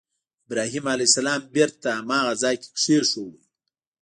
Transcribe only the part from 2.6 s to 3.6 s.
کې کېښود.